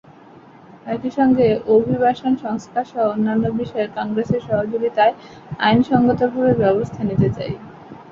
[0.87, 5.13] একই সঙ্গে অভিবাসন সংস্কারসহ অন্যান্য বিষয়ে কংগ্রেসের সহযোগিতায়
[5.59, 7.53] আইনসংগতভাবে ব্যবস্থা নিতে চাই।